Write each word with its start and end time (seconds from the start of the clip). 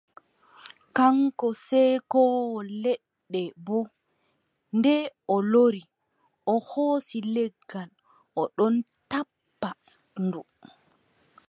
Kaŋko 0.95 1.47
ceekoowo 1.65 2.57
leɗɗe 2.83 3.41
boo, 3.65 3.85
nde 4.77 4.93
o 5.33 5.35
lori, 5.51 5.81
o 6.53 6.53
hoosi 6.67 7.17
leggal 7.35 7.89
o 8.39 8.41
ɗon 8.55 8.75
tappa 9.09 9.69
ndu. 10.23 10.41